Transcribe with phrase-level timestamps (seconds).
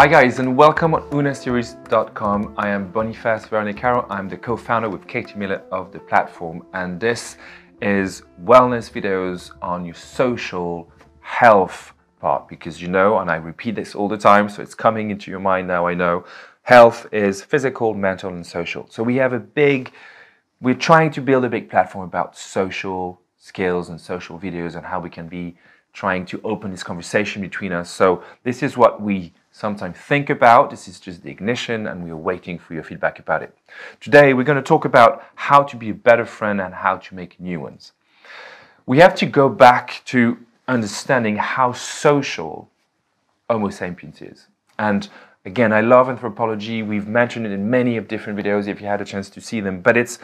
[0.00, 2.54] Hi guys and welcome on unaseries.com.
[2.56, 4.06] I am Boniface Veronicaro.
[4.08, 7.36] I'm the co-founder with Katie Miller of the platform and this
[7.82, 10.90] is wellness videos on your social
[11.20, 15.10] health part because you know, and I repeat this all the time, so it's coming
[15.10, 16.24] into your mind now, I know,
[16.62, 18.86] health is physical, mental and social.
[18.88, 19.92] So we have a big,
[20.60, 25.00] we're trying to build a big platform about social skills and social videos and how
[25.00, 25.56] we can be
[25.92, 27.90] trying to open this conversation between us.
[27.90, 30.70] So this is what we sometimes think about.
[30.70, 33.56] This is just the ignition, and we are waiting for your feedback about it.
[34.00, 37.14] Today, we're going to talk about how to be a better friend and how to
[37.14, 37.92] make new ones.
[38.86, 42.70] We have to go back to understanding how social
[43.48, 44.46] Homo sapiens is.
[44.78, 45.08] And
[45.44, 46.82] again, I love anthropology.
[46.82, 49.60] We've mentioned it in many of different videos if you had a chance to see
[49.60, 49.80] them.
[49.80, 50.20] But it's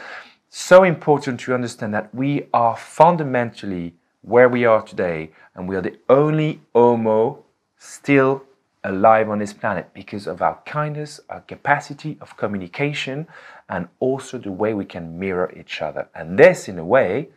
[0.49, 5.81] so important to understand that we are fundamentally where we are today, and we are
[5.81, 7.43] the only Homo
[7.77, 8.43] still
[8.83, 13.27] alive on this planet because of our kindness, our capacity of communication,
[13.69, 16.07] and also the way we can mirror each other.
[16.13, 17.29] And this, in a way,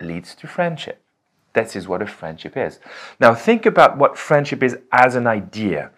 [0.00, 1.00] leads to friendship.
[1.52, 2.80] This is what a friendship is.
[3.20, 5.90] Now, think about what friendship is as an idea.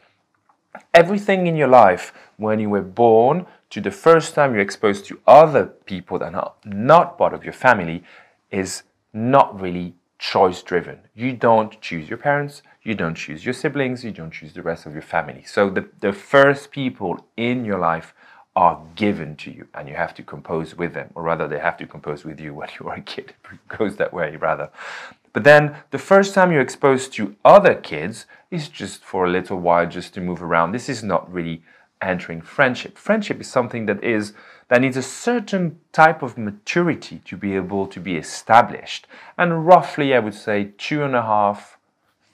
[0.93, 5.21] Everything in your life, when you were born to the first time you're exposed to
[5.27, 8.03] other people that are not part of your family,
[8.51, 11.01] is not really choice driven.
[11.15, 14.87] You don't choose your parents, you don't choose your siblings, you don't choose the rest
[14.87, 15.43] of your family.
[15.45, 18.15] So the, the first people in your life
[18.55, 21.77] are given to you and you have to compose with them, or rather, they have
[21.77, 23.35] to compose with you when you are a kid.
[23.53, 24.71] It goes that way, rather.
[25.33, 29.59] But then the first time you're exposed to other kids is just for a little
[29.59, 30.73] while, just to move around.
[30.73, 31.63] This is not really
[32.01, 32.99] entering friendship.
[32.99, 34.33] Friendship is something that is
[34.69, 39.07] that needs a certain type of maturity to be able to be established.
[39.39, 41.79] And roughly, I would say, two and a half,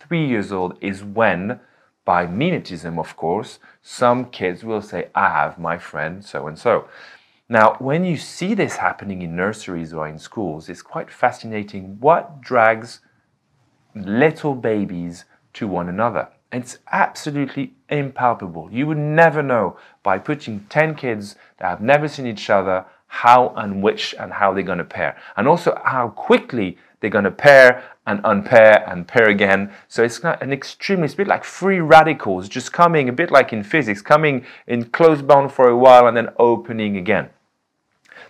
[0.01, 1.61] three years old is when,
[2.05, 6.89] by mimetism, of course, some kids will say, I have my friend so and so.
[7.51, 12.41] Now, when you see this happening in nurseries or in schools, it's quite fascinating what
[12.41, 13.01] drags
[13.95, 16.29] little babies to one another.
[16.53, 18.69] It's absolutely impalpable.
[18.71, 23.53] You would never know by putting 10 kids that have never seen each other how
[23.57, 25.17] and which and how they're going to pair.
[25.37, 29.73] And also how quickly they're going to pair and unpair and pair again.
[29.89, 33.53] So it's an extremely, it's a bit like free radicals just coming, a bit like
[33.53, 37.29] in physics, coming in closed bound for a while and then opening again.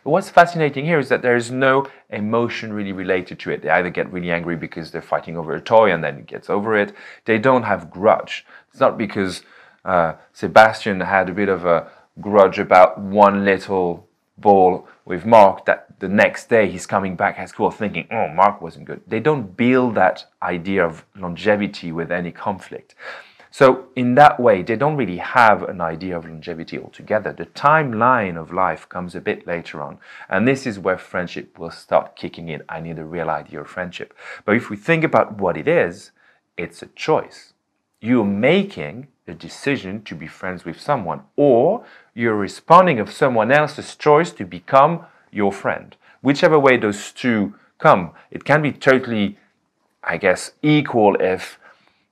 [0.04, 3.62] But what's fascinating here is that there is no emotion really related to it.
[3.62, 6.50] They either get really angry because they're fighting over a toy and then it gets
[6.50, 6.92] over it.
[7.24, 8.44] They don't have grudge.
[8.70, 9.42] It's not because
[9.84, 11.90] uh, Sebastian had a bit of a
[12.20, 14.08] grudge about one little
[14.38, 18.60] ball with Mark that the next day he's coming back at school thinking, oh, Mark
[18.60, 19.02] wasn't good.
[19.06, 22.94] They don't build that idea of longevity with any conflict.
[23.54, 27.34] So, in that way, they don't really have an idea of longevity altogether.
[27.34, 29.98] The timeline of life comes a bit later on.
[30.30, 32.62] And this is where friendship will start kicking in.
[32.66, 34.14] I need a real idea of friendship.
[34.46, 36.12] But if we think about what it is,
[36.56, 37.52] it's a choice.
[38.00, 41.84] You're making a decision to be friends with someone, or
[42.14, 45.94] you're responding of someone else's choice to become your friend.
[46.22, 49.36] Whichever way those two come, it can be totally,
[50.02, 51.58] I guess, equal if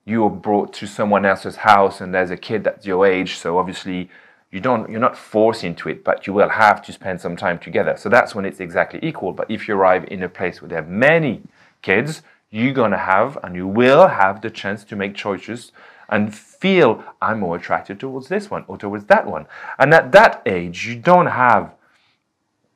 [0.05, 3.57] you are brought to someone else's house and there's a kid that's your age so
[3.57, 4.09] obviously
[4.51, 7.57] you don't you're not forced into it but you will have to spend some time
[7.57, 7.95] together.
[7.97, 9.31] So that's when it's exactly equal.
[9.31, 11.41] But if you arrive in a place where there are many
[11.81, 15.71] kids you're going to have and you will have the chance to make choices
[16.09, 19.47] and feel i'm more attracted towards this one or towards that one.
[19.79, 21.73] And at that age you don't have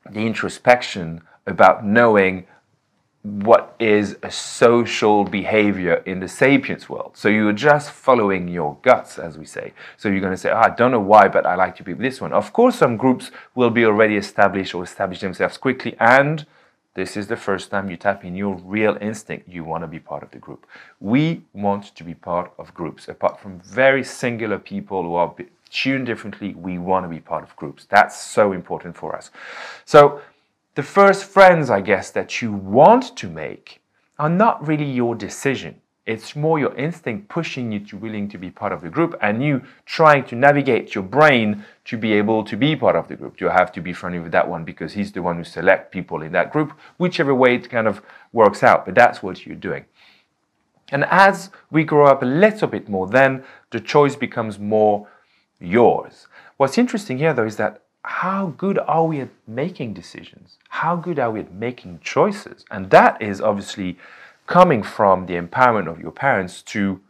[0.09, 2.47] the introspection about knowing
[3.25, 7.11] what is a social behavior in the sapiens world.
[7.15, 9.73] So you're just following your guts, as we say.
[9.97, 11.93] So you're going to say, oh, I don't know why, but I like to be
[11.93, 12.31] with this one.
[12.33, 16.45] Of course, some groups will be already established or establish themselves quickly, and
[16.93, 19.49] this is the first time you tap in your real instinct.
[19.49, 20.67] You want to be part of the group.
[20.99, 23.07] We want to be part of groups.
[23.07, 25.33] Apart from very singular people who are
[25.71, 27.85] tuned differently, we want to be part of groups.
[27.89, 29.31] That's so important for us.
[29.83, 30.21] So
[30.75, 33.81] the first friends, I guess, that you want to make
[34.19, 35.81] are not really your decision.
[36.05, 39.41] It's more your instinct pushing you to willing to be part of the group and
[39.41, 43.41] you trying to navigate your brain to be able to be part of the group.
[43.41, 46.21] You have to be friendly with that one because he's the one who select people
[46.21, 48.85] in that group, whichever way it kind of works out.
[48.85, 49.85] But that's what you're doing.
[50.91, 55.07] And as we grow up a little bit more, then the choice becomes more
[55.59, 56.27] yours.
[56.57, 60.57] What's interesting here though is that how good are we at making decisions?
[60.69, 62.63] How good are we at making choices?
[62.69, 63.97] And that is obviously
[64.45, 67.01] coming from the empowerment of your parents to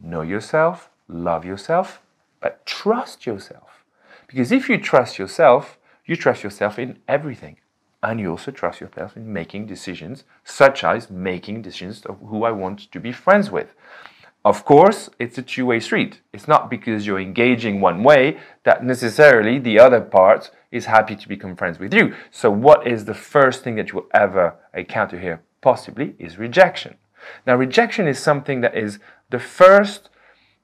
[0.00, 2.00] know yourself, love yourself,
[2.40, 3.84] but trust yourself.
[4.26, 7.58] Because if you trust yourself, you trust yourself in everything.
[8.02, 12.50] And you also trust yourself in making decisions, such as making decisions of who I
[12.50, 13.74] want to be friends with.
[14.44, 16.20] Of course, it's a two way street.
[16.32, 21.28] It's not because you're engaging one way that necessarily the other part is happy to
[21.28, 22.14] become friends with you.
[22.30, 25.42] So, what is the first thing that you will ever encounter here?
[25.60, 26.96] Possibly is rejection.
[27.46, 28.98] Now, rejection is something that is
[29.28, 30.08] the first,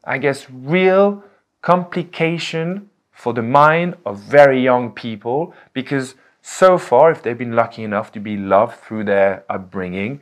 [0.05, 1.23] I guess, real
[1.61, 7.83] complication for the mind of very young people because so far, if they've been lucky
[7.83, 10.21] enough to be loved through their upbringing,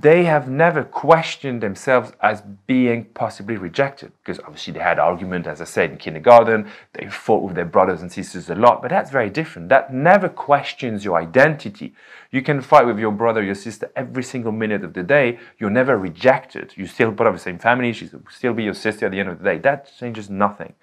[0.00, 5.60] they have never questioned themselves as being possibly rejected because obviously they had argument as
[5.60, 6.68] i said in kindergarten.
[6.92, 9.68] They fought with their brothers and sisters a lot but that's very different.
[9.70, 11.94] That never questions your identity.
[12.30, 15.38] You can fight with your brother your sister every single minute of the day.
[15.58, 16.74] You're never rejected.
[16.76, 17.92] You still part of the same family.
[17.92, 19.58] She still be your sister at the end of the day.
[19.58, 20.74] That changes nothing.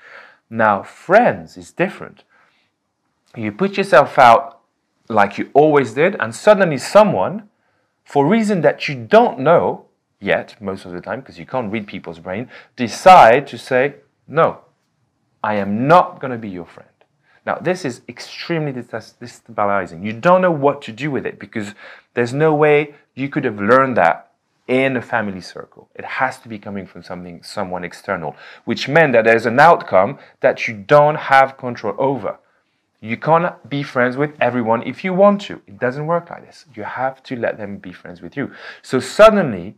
[0.50, 2.24] Now friends is different.
[3.36, 4.60] You put yourself out
[5.08, 7.50] like you always did and suddenly someone
[8.06, 9.86] for reason that you don't know
[10.20, 13.96] yet, most of the time, because you can't read people's brain, decide to say,
[14.28, 14.60] no,
[15.44, 16.90] I am not going to be your friend.
[17.46, 20.04] Now, this is extremely destabilizing.
[20.04, 21.76] You don't know what to do with it because
[22.16, 24.32] there's no way you could have learned that
[24.68, 25.90] in a family circle.
[25.94, 30.18] It has to be coming from something, someone external, which meant that there's an outcome
[30.40, 32.40] that you don't have control over.
[33.02, 35.62] You can't be friends with everyone if you want to.
[35.68, 36.66] It doesn't work like this.
[36.74, 38.52] You have to let them be friends with you.
[38.82, 39.76] So suddenly,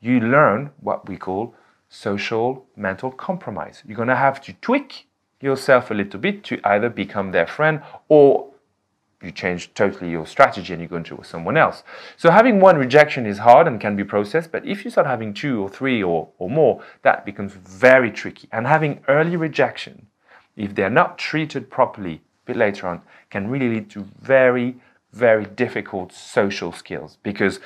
[0.00, 1.54] you learn what we call
[1.88, 3.82] social mental compromise.
[3.86, 5.06] You're going to have to tweak
[5.40, 8.52] yourself a little bit to either become their friend or
[9.22, 11.82] you change totally your strategy and you go into someone else.
[12.16, 15.32] So having one rejection is hard and can be processed, but if you start having
[15.32, 18.48] two or three or, or more, that becomes very tricky.
[18.52, 20.06] And having early rejection,
[20.56, 24.76] if they're not treated properly bit later on, can really lead to very,
[25.12, 27.60] very difficult social skills because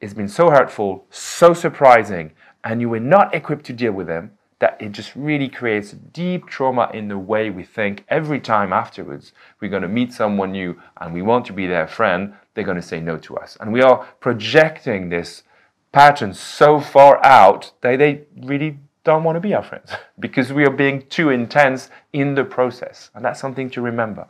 [0.00, 2.32] it's been so hurtful, so surprising,
[2.62, 6.46] and you were not equipped to deal with them that it just really creates deep
[6.46, 10.80] trauma in the way we think every time afterwards we're going to meet someone new
[11.00, 13.56] and we want to be their friend, they're going to say no to us.
[13.60, 15.44] And we are projecting this
[15.92, 20.64] pattern so far out that they really don't want to be our friends because we
[20.64, 23.10] are being too intense in the process.
[23.14, 24.26] And that's something to remember.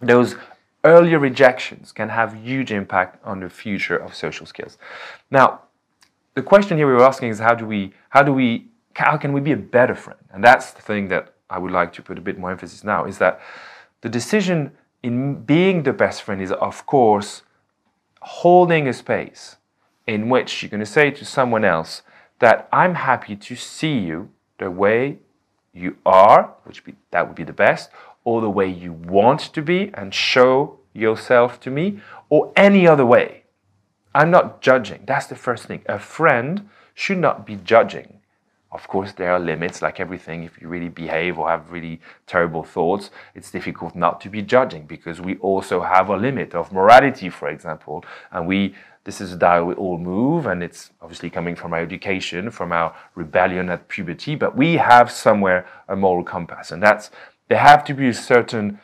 [0.00, 0.36] Those
[0.84, 4.78] earlier rejections can have huge impact on the future of social skills.
[5.30, 5.62] Now,
[6.34, 9.32] the question here we were asking is how do we how do we how can
[9.32, 10.20] we be a better friend?
[10.32, 13.04] And that's the thing that I would like to put a bit more emphasis now
[13.04, 13.40] is that
[14.00, 14.72] the decision
[15.02, 17.42] in being the best friend is of course
[18.20, 19.56] holding a space
[20.06, 22.02] in which you're going to say to someone else
[22.42, 24.28] that I'm happy to see you
[24.58, 25.18] the way
[25.72, 27.88] you are, which be, that would be the best,
[28.24, 33.06] or the way you want to be and show yourself to me, or any other
[33.06, 33.44] way.
[34.12, 35.04] I'm not judging.
[35.06, 35.84] That's the first thing.
[35.86, 38.18] A friend should not be judging.
[38.72, 40.44] Of course, there are limits, like everything.
[40.44, 44.86] If you really behave or have really terrible thoughts, it's difficult not to be judging
[44.86, 48.74] because we also have a limit of morality, for example, and we
[49.04, 52.94] this is how we all move, and it's obviously coming from our education, from our
[53.16, 57.10] rebellion at puberty, but we have somewhere a moral compass, and that's
[57.48, 58.78] there have to be a certain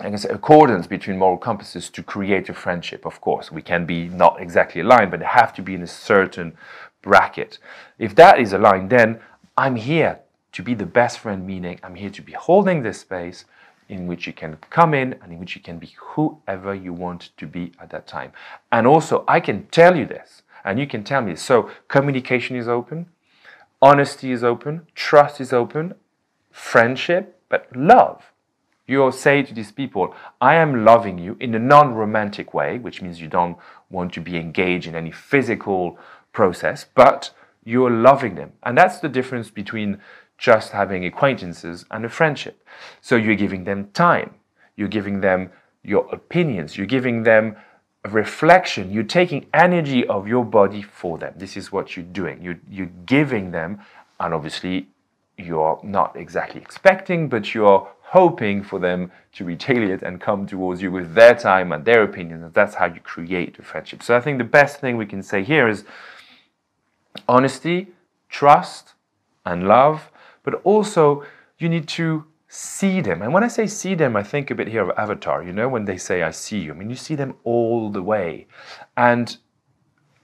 [0.00, 3.52] I guess accordance between moral compasses to create a friendship, of course.
[3.52, 6.56] We can be not exactly aligned, but they have to be in a certain
[7.04, 7.58] bracket.
[7.98, 9.20] If that is aligned, then
[9.56, 10.18] I'm here
[10.52, 13.44] to be the best friend, meaning I'm here to be holding this space
[13.88, 17.30] in which you can come in and in which you can be whoever you want
[17.36, 18.32] to be at that time.
[18.72, 21.42] And also, I can tell you this, and you can tell me this.
[21.42, 23.06] So, communication is open,
[23.82, 25.94] honesty is open, trust is open,
[26.50, 28.22] friendship, but love.
[28.86, 33.00] You'll say to these people, I am loving you in a non romantic way, which
[33.00, 33.56] means you don't
[33.90, 35.98] want to be engaged in any physical
[36.34, 37.30] process, but
[37.64, 38.52] you're loving them.
[38.62, 39.98] And that's the difference between
[40.36, 42.66] just having acquaintances and a friendship.
[43.00, 44.34] So you're giving them time,
[44.76, 45.50] you're giving them
[45.82, 47.56] your opinions, you're giving them
[48.04, 51.32] a reflection, you're taking energy of your body for them.
[51.36, 52.42] This is what you're doing.
[52.42, 53.80] You're, you're giving them,
[54.20, 54.88] and obviously
[55.38, 60.90] you're not exactly expecting, but you're hoping for them to retaliate and come towards you
[60.90, 62.42] with their time and their opinions.
[62.42, 64.02] And that's how you create a friendship.
[64.02, 65.84] So I think the best thing we can say here is
[67.28, 67.88] honesty,
[68.28, 68.94] trust,
[69.44, 70.10] and love
[70.44, 71.24] but also
[71.58, 73.22] you need to see them.
[73.22, 75.68] And when I say see them, I think a bit here of Avatar, you know,
[75.68, 76.72] when they say, I see you.
[76.72, 78.46] I mean, you see them all the way.
[78.96, 79.36] And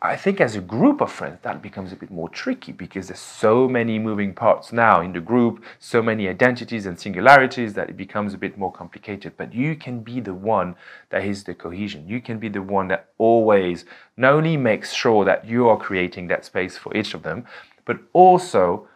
[0.03, 3.21] I think as a group of friends, that becomes a bit more tricky because there's
[3.21, 7.99] so many moving parts now in the group, so many identities and singularities that it
[7.99, 9.35] becomes a bit more complicated.
[9.37, 10.75] But you can be the one
[11.11, 12.09] that is the cohesion.
[12.09, 13.85] You can be the one that always
[14.17, 17.45] not only makes sure that you are creating that space for each of them,
[17.85, 18.89] but also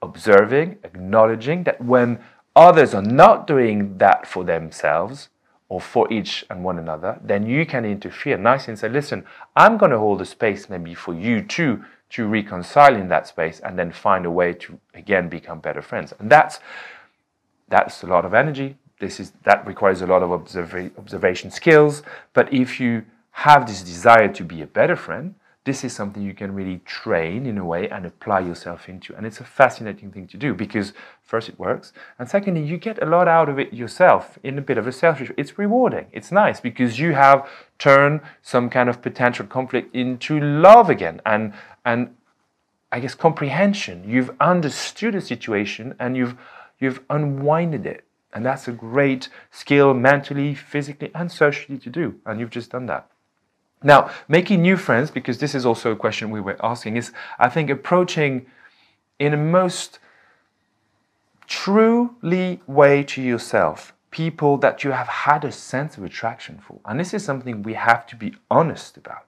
[0.00, 2.20] observing, acknowledging that when
[2.56, 5.28] others are not doing that for themselves,
[5.68, 9.76] or for each and one another, then you can interfere nicely and say, listen, I'm
[9.76, 13.78] going to hold a space maybe for you too to reconcile in that space and
[13.78, 16.14] then find a way to again become better friends.
[16.18, 16.60] And that's
[17.68, 18.78] that's a lot of energy.
[18.98, 22.02] This is that requires a lot of observa- observation skills.
[22.32, 25.34] But if you have this desire to be a better friend,
[25.68, 29.14] this is something you can really train in a way and apply yourself into.
[29.14, 33.02] And it's a fascinating thing to do because first it works, and secondly, you get
[33.02, 35.30] a lot out of it yourself in a bit of a selfish.
[35.36, 36.06] It's rewarding.
[36.10, 37.46] It's nice because you have
[37.78, 41.52] turned some kind of potential conflict into love again, and
[41.84, 42.16] and
[42.90, 44.04] I guess comprehension.
[44.08, 46.34] You've understood a situation and you've
[46.78, 48.04] you've unwinded it.
[48.32, 52.20] And that's a great skill mentally, physically, and socially to do.
[52.24, 53.10] And you've just done that.
[53.82, 57.48] Now, making new friends, because this is also a question we were asking, is I
[57.48, 58.46] think approaching
[59.18, 59.98] in a most
[61.46, 66.80] truly way to yourself people that you have had a sense of attraction for.
[66.86, 69.26] And this is something we have to be honest about.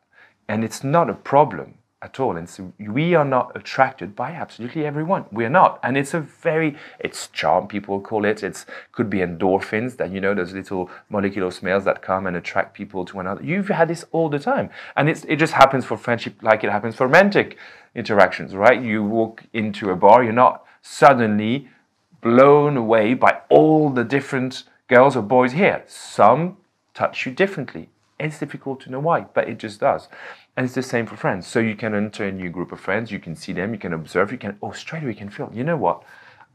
[0.48, 2.36] And it's not a problem at all.
[2.36, 5.26] And so we are not attracted by absolutely everyone.
[5.30, 5.78] We are not.
[5.82, 8.42] And it's a very, it's charm, people call it.
[8.42, 12.74] It's could be endorphins that, you know, those little molecular smells that come and attract
[12.74, 13.44] people to one another.
[13.44, 14.70] You've had this all the time.
[14.96, 17.58] And it's, it just happens for friendship like it happens for romantic
[17.94, 18.80] interactions, right?
[18.80, 21.68] You walk into a bar, you're not suddenly
[22.22, 25.82] blown away by all the different girls or boys here.
[25.86, 26.56] Some
[26.94, 27.88] touch you differently.
[28.18, 30.08] It's difficult to know why, but it just does.
[30.56, 31.46] And it's the same for friends.
[31.46, 33.92] So you can enter a new group of friends, you can see them, you can
[33.92, 36.02] observe, you can, oh, straight away you can feel, you know what?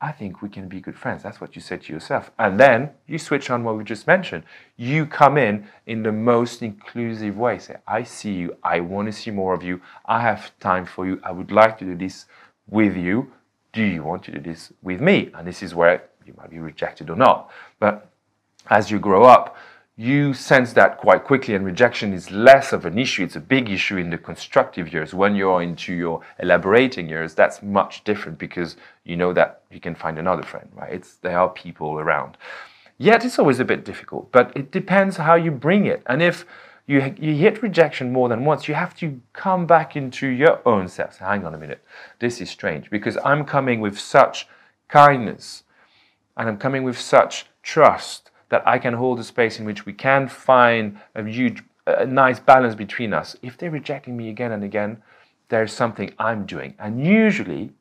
[0.02, 1.24] I think we can be good friends.
[1.24, 2.30] That's what you said to yourself.
[2.38, 4.44] And then you switch on what we just mentioned.
[4.76, 7.60] You come in in the most inclusive way.
[7.60, 8.58] Say, I see you.
[8.62, 9.82] I want to see more of you.
[10.06, 11.20] I have time for you.
[11.24, 12.26] I would like to do this
[12.68, 13.32] with you.
[13.72, 15.32] Do you want to do this with me?
[15.34, 17.50] And this is where you might be rejected or not.
[17.80, 18.10] But
[18.70, 19.56] as you grow up,
[19.98, 23.24] you sense that quite quickly, and rejection is less of an issue.
[23.24, 25.14] It's a big issue in the constructive years.
[25.14, 28.76] When you're into your elaborating years, that's much different because
[29.06, 30.92] you know that you can find another friend, right?
[30.92, 32.38] It's, there are people around.
[32.98, 36.04] Yet it's always a bit difficult, but it depends how you bring it.
[36.08, 36.46] And if
[36.88, 40.90] you, you hit rejection more than once, you have to come back into your own
[40.90, 41.20] self.
[41.20, 41.84] Hang on a minute,
[42.20, 44.48] this is strange because I'm coming with such
[44.90, 45.64] kindness
[46.36, 49.94] and I'm coming with such trust that I can hold a space in which we
[49.94, 53.36] can find a huge, a nice balance between us.
[53.42, 55.02] If they're rejecting me again and again,
[55.50, 56.76] there's something I'm doing.
[56.80, 57.72] And usually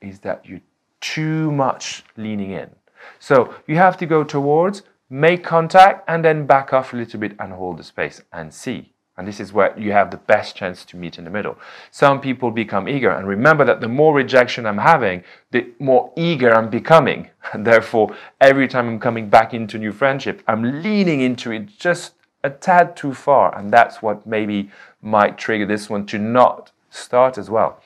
[0.00, 0.60] is that you're
[1.00, 2.70] too much leaning in.
[3.18, 7.34] So you have to go towards, make contact, and then back off a little bit
[7.38, 8.92] and hold the space and see.
[9.20, 11.58] And this is where you have the best chance to meet in the middle.
[11.90, 13.10] Some people become eager.
[13.10, 17.28] And remember that the more rejection I'm having, the more eager I'm becoming.
[17.52, 22.14] And therefore, every time I'm coming back into new friendship, I'm leaning into it just
[22.42, 23.54] a tad too far.
[23.54, 24.70] And that's what maybe
[25.02, 27.82] might trigger this one to not start as well.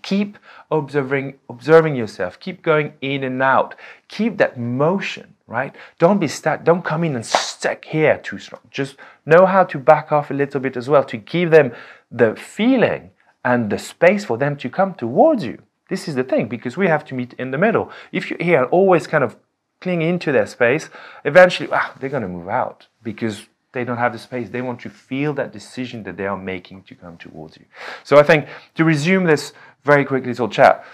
[0.00, 0.38] Keep
[0.70, 2.40] observing, observing yourself.
[2.40, 3.74] Keep going in and out.
[4.08, 5.74] Keep that motion, right?
[5.98, 6.64] Don't be stuck.
[6.64, 8.60] Don't come in and stick here too strong.
[8.70, 11.72] Just know how to back off a little bit as well to give them
[12.10, 13.10] the feeling
[13.44, 15.62] and the space for them to come towards you.
[15.88, 17.90] This is the thing because we have to meet in the middle.
[18.10, 19.36] If you're here always kind of
[19.80, 20.90] clinging into their space,
[21.24, 24.48] eventually ah, they're going to move out because they don't have the space.
[24.48, 27.66] They want to feel that decision that they are making to come towards you.
[28.02, 29.52] So I think to resume this
[29.84, 30.84] very quick little chat,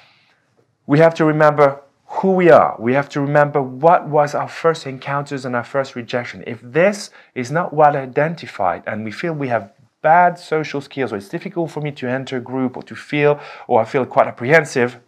[0.87, 1.81] we have to remember
[2.17, 2.77] who we are.
[2.79, 6.45] We have to remember what was our first encounters and our first rejection.
[6.47, 11.17] If this is not well identified and we feel we have bad social skills or
[11.17, 14.27] it's difficult for me to enter a group or to feel or I feel quite
[14.27, 15.01] apprehensive,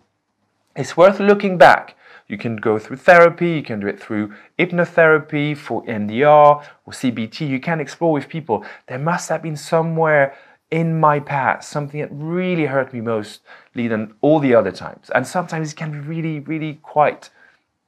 [0.75, 1.95] it's worth looking back
[2.27, 7.47] you can go through therapy, you can do it through hypnotherapy for EMDR or CBT.
[7.47, 8.65] You can explore with people.
[8.87, 10.35] There must have been somewhere
[10.71, 15.11] in my past something that really hurt me mostly than all the other times.
[15.15, 17.31] And sometimes it can be really, really quite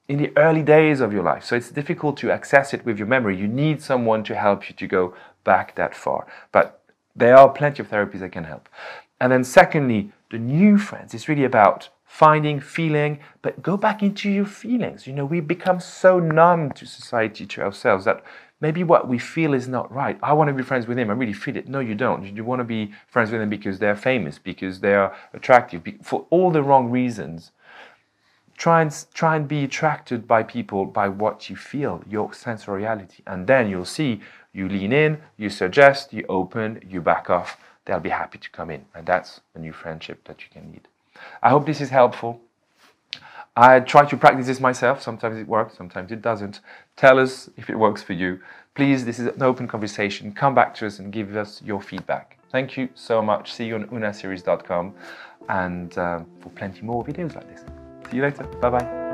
[0.09, 1.45] in the early days of your life.
[1.45, 3.37] So it's difficult to access it with your memory.
[3.37, 6.27] You need someone to help you to go back that far.
[6.53, 6.81] But
[7.15, 8.69] there are plenty of therapies that can help.
[9.21, 11.15] And then, secondly, the new friends.
[11.15, 15.07] It's really about finding, feeling, but go back into your feelings.
[15.07, 18.23] You know, we become so numb to society, to ourselves, that
[18.61, 20.19] maybe what we feel is not right.
[20.23, 21.11] I want to be friends with him.
[21.11, 21.69] I really feel it.
[21.69, 22.25] No, you don't.
[22.25, 26.51] You want to be friends with them because they're famous, because they're attractive, for all
[26.51, 27.53] the wrong reasons.
[28.57, 32.31] Try and, try and be attracted by people by what you feel, your
[32.67, 33.23] reality.
[33.27, 34.23] And then you'll see
[34.55, 37.59] you lean in, you suggest, you open, you back off.
[37.85, 38.87] They'll be happy to come in.
[38.95, 40.89] And that's a new friendship that you can lead.
[41.43, 42.41] I hope this is helpful.
[43.57, 45.03] I try to practice this myself.
[45.03, 46.61] Sometimes it works, sometimes it doesn't.
[46.97, 48.41] Tell us if it works for you.
[48.75, 50.33] Please, this is an open conversation.
[50.33, 52.39] Come back to us and give us your feedback.
[52.53, 53.53] Thank you so much.
[53.53, 54.95] See you on unaseries.com
[55.49, 57.65] and uh, for plenty more videos like this.
[58.11, 58.45] See you later.
[58.61, 59.06] Bye bye.